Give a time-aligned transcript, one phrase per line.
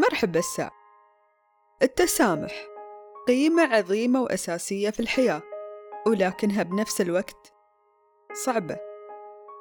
[0.00, 0.72] مرحبا الساعة
[1.82, 2.52] التسامح.
[3.28, 5.42] قيمة عظيمة وأساسية في الحياة
[6.06, 7.52] ولكنها بنفس الوقت
[8.44, 8.78] صعبة.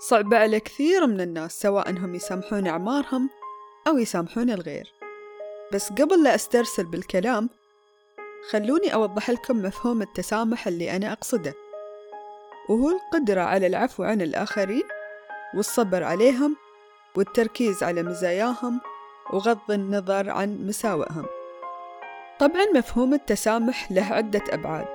[0.00, 3.30] صعبة على كثير من الناس سواء أنهم يسامحون أعمارهم
[3.88, 4.94] أو يسامحون الغير.
[5.72, 7.50] بس قبل لا أسترسل بالكلام
[8.50, 11.54] خلوني أوضح لكم مفهوم التسامح اللي أنا أقصده.
[12.68, 14.88] وهو القدرة على العفو عن الآخرين
[15.54, 16.56] والصبر عليهم
[17.16, 18.80] والتركيز على مزاياهم
[19.32, 21.26] وغض النظر عن مساوئهم.
[22.38, 24.88] طبعا مفهوم التسامح له عدة أبعاد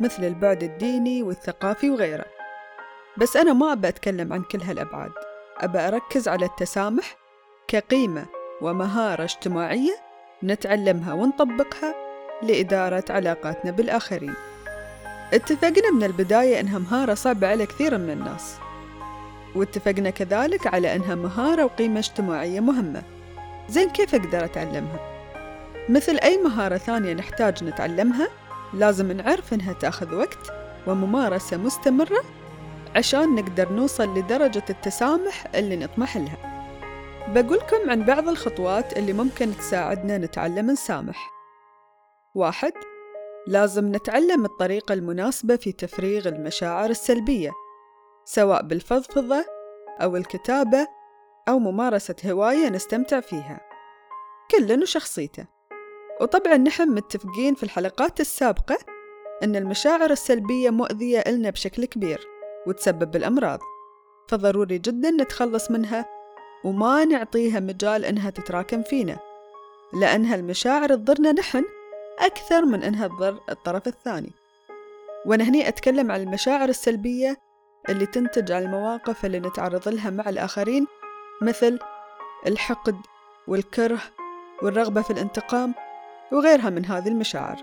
[0.00, 2.24] مثل البعد الديني والثقافي وغيره.
[3.16, 5.12] بس أنا ما أبى أتكلم عن كل هالأبعاد.
[5.58, 7.16] أبى أركز على التسامح
[7.68, 8.26] كقيمة
[8.62, 9.96] ومهارة اجتماعية
[10.44, 11.94] نتعلمها ونطبقها
[12.42, 14.34] لإدارة علاقاتنا بالآخرين.
[15.32, 18.54] اتفقنا من البداية إنها مهارة صعبة على كثير من الناس
[19.54, 23.02] واتفقنا كذلك على إنها مهارة وقيمة اجتماعية مهمة.
[23.68, 25.00] زين كيف أقدر أتعلمها؟
[25.88, 28.28] مثل أي مهارة ثانية نحتاج نتعلمها
[28.74, 30.52] لازم نعرف إنها تأخذ وقت
[30.86, 32.22] وممارسة مستمرة
[32.96, 36.52] عشان نقدر نوصل لدرجة التسامح اللي نطمح لها
[37.28, 41.30] بقولكم عن بعض الخطوات اللي ممكن تساعدنا نتعلم نسامح
[42.34, 42.72] واحد
[43.46, 47.50] لازم نتعلم الطريقة المناسبة في تفريغ المشاعر السلبية
[48.24, 49.44] سواء بالفضفضة
[50.00, 50.86] أو الكتابة
[51.48, 53.60] أو ممارسة هواية نستمتع فيها.
[54.50, 55.46] كل وشخصيته
[56.20, 58.78] وطبعا نحن متفقين في الحلقات السابقة
[59.42, 62.20] أن المشاعر السلبية مؤذية إلنا بشكل كبير
[62.66, 63.60] وتسبب بالأمراض.
[64.28, 66.06] فضروري جدا نتخلص منها
[66.64, 69.18] وما نعطيها مجال إنها تتراكم فينا
[69.92, 71.64] لأنها المشاعر تضرنا نحن
[72.18, 74.32] أكثر من إنها تضر الطرف الثاني.
[75.26, 77.36] وأنا هني أتكلم عن المشاعر السلبية
[77.88, 80.86] اللي تنتج عن المواقف اللي نتعرض لها مع الآخرين
[81.42, 81.78] مثل
[82.46, 82.96] الحقد
[83.48, 83.98] والكره
[84.62, 85.74] والرغبة في الانتقام
[86.32, 87.56] وغيرها من هذه المشاعر.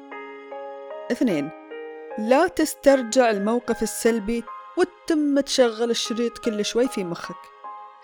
[1.11, 1.49] اثنين
[2.17, 4.43] لا تسترجع الموقف السلبي
[4.77, 7.35] وتتم تشغل الشريط كل شوي في مخك.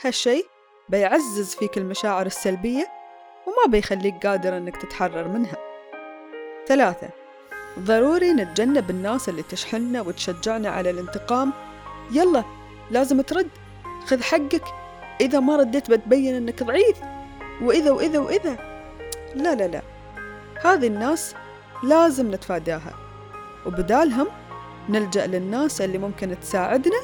[0.03, 0.43] هالشي
[0.89, 2.87] بيعزز فيك المشاعر السلبية
[3.47, 5.57] وما بيخليك قادر أنك تتحرر منها.
[6.67, 7.09] ثلاثة
[7.79, 11.53] ضروري نتجنب الناس اللي تشحننا وتشجعنا على الانتقام.
[12.11, 12.43] يلا
[12.91, 13.49] لازم ترد.
[14.05, 14.84] خذ حقك.
[15.21, 17.01] إذا ما رديت بتبين أنك ضعيف.
[17.61, 18.57] وإذا وإذا وإذا.
[19.35, 19.81] لا لا لا.
[20.63, 21.35] هذه الناس
[21.83, 22.93] لازم نتفاداها.
[23.65, 24.27] وبدالهم
[24.89, 26.99] نلجأ للناس اللي ممكن تساعدنا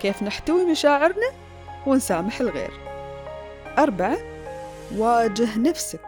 [0.00, 1.30] كيف نحتوي مشاعرنا
[1.86, 2.72] ونسامح الغير.
[3.78, 4.16] أربعة
[4.96, 6.06] واجه نفسك.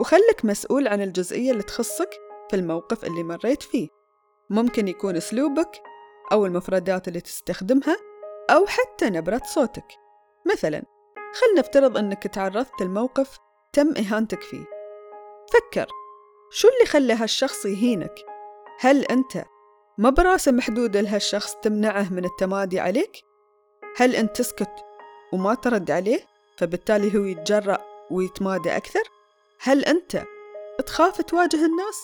[0.00, 2.10] وخلك مسؤول عن الجزئية اللي تخصك
[2.50, 3.88] في الموقف اللي مريت فيه.
[4.50, 5.70] ممكن يكون أسلوبك
[6.32, 7.96] أو المفردات اللي تستخدمها
[8.50, 10.05] أو حتى نبرة صوتك.
[10.52, 10.82] مثلا
[11.34, 13.38] خل نفترض أنك تعرضت لموقف
[13.72, 14.64] تم إهانتك فيه
[15.52, 15.86] فكر
[16.50, 18.14] شو اللي خلى هالشخص يهينك؟
[18.80, 19.44] هل أنت
[19.98, 23.16] ما براسة محدودة لهالشخص تمنعه من التمادي عليك؟
[23.96, 24.84] هل أنت تسكت
[25.32, 26.20] وما ترد عليه
[26.58, 27.78] فبالتالي هو يتجرأ
[28.10, 29.02] ويتمادى أكثر؟
[29.60, 30.22] هل أنت
[30.86, 32.00] تخاف تواجه الناس؟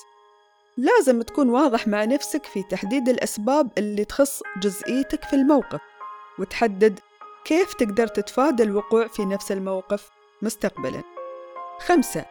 [0.76, 5.80] لازم تكون واضح مع نفسك في تحديد الأسباب اللي تخص جزئيتك في الموقف
[6.38, 7.00] وتحدد
[7.44, 10.10] كيف تقدر تتفادى الوقوع في نفس الموقف
[10.42, 11.03] مستقبلا؟
[11.80, 12.25] خمسة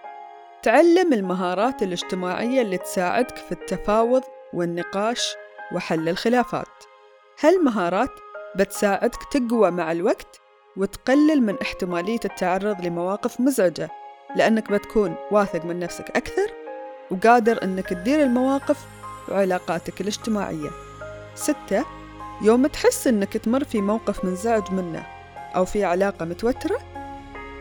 [0.64, 4.24] تعلم المهارات الاجتماعية اللي تساعدك في التفاوض
[4.54, 5.36] والنقاش
[5.76, 6.68] وحل الخلافات.
[7.40, 8.10] هالمهارات
[8.56, 10.42] بتساعدك تقوى مع الوقت
[10.78, 13.90] وتقلل من احتمالية التعرض لمواقف مزعجة
[14.36, 16.52] لأنك بتكون واثق من نفسك أكثر
[17.12, 18.78] وقادر أنك تدير المواقف
[19.30, 20.70] وعلاقاتك الاجتماعية.
[21.36, 21.86] ستة
[22.44, 25.06] يوم تحس أنك تمر في موقف منزعج منه
[25.56, 26.78] أو في علاقة متوترة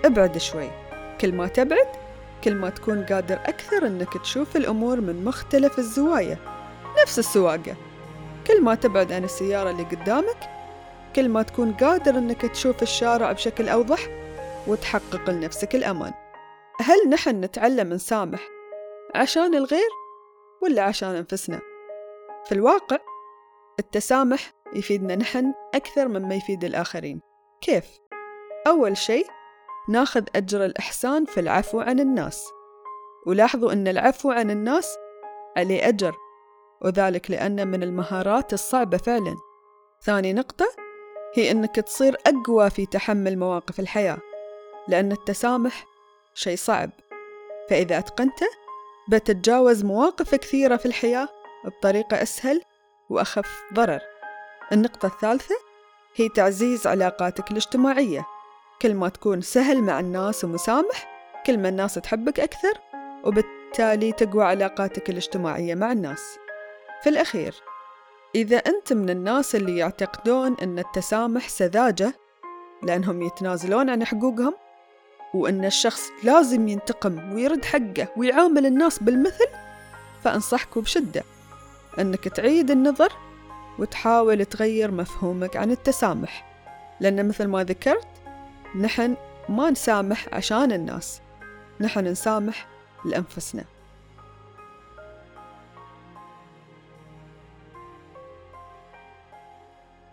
[0.05, 0.71] ابعد شوي.
[1.21, 1.89] كل ما تبعد
[2.45, 6.39] كل ما تكون قادر أكثر أنك تشوف الأمور من مختلف الزوايا
[7.03, 7.77] نفس السواقة.
[8.47, 10.51] كل ما تبعد عن السيارة اللي قدامك
[11.17, 14.01] كل ما تكون قادر أنك تشوف الشارع بشكل أوضح
[14.67, 16.13] وتحقق لنفسك الأمان.
[16.81, 18.41] هل نحن نتعلم نسامح
[19.15, 19.91] عشان الغير
[20.63, 21.61] ولا عشان أنفسنا؟
[22.45, 22.99] في الواقع
[23.79, 27.21] التسامح يفيدنا نحن أكثر مما يفيد الآخرين.
[27.61, 27.85] كيف؟
[28.67, 29.27] أول شيء
[29.89, 32.45] ناخذ أجر الإحسان في العفو عن الناس.
[33.27, 34.97] ولاحظوا أن العفو عن الناس
[35.57, 36.15] عليه أجر
[36.83, 39.37] وذلك لأن من المهارات الصعبة فعلا.
[40.03, 40.67] ثاني نقطة
[41.35, 44.19] هي أنك تصير أقوى في تحمل مواقف الحياة
[44.89, 45.87] لأن التسامح
[46.35, 46.91] شيء صعب.
[47.71, 48.47] فإذا أتقنته
[49.09, 51.29] بتتجاوز مواقف كثيرة في الحياة
[51.65, 52.63] بطريقة أسهل
[53.11, 54.01] وأخف ضرر.
[54.73, 55.55] النقطة الثالثة
[56.17, 58.27] هي تعزيز علاقاتك الاجتماعية.
[58.83, 61.09] كل ما تكون سهل مع الناس ومسامح
[61.47, 62.73] كل ما الناس تحبك أكثر
[63.25, 66.23] وبالتالي تقوى علاقاتك الاجتماعية مع الناس.
[67.03, 67.55] في الأخير
[68.35, 72.15] إذا أنت من الناس اللي يعتقدون أن التسامح سذاجة
[72.83, 74.55] لأنهم يتنازلون عن حقوقهم
[75.35, 79.47] وأن الشخص لازم ينتقم ويرد حقه ويعامل الناس بالمثل
[80.25, 81.25] فأنصحك بشدة.
[81.99, 83.13] أنك تعيد النظر
[83.79, 86.47] وتحاول تغير مفهومك عن التسامح.
[87.01, 88.09] لأن مثل ما ذكرت
[88.77, 89.17] نحن
[89.49, 91.21] ما نسامح عشان الناس
[91.81, 92.67] نحن نسامح
[93.05, 93.65] لأنفسنا.